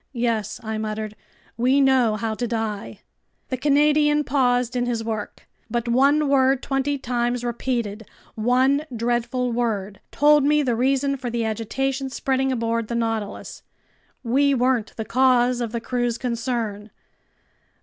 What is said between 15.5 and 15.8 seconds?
of the